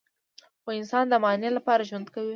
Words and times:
خو 0.61 0.69
انسان 0.79 1.05
د 1.09 1.13
معنی 1.23 1.49
لپاره 1.57 1.87
ژوند 1.89 2.07
کوي. 2.13 2.29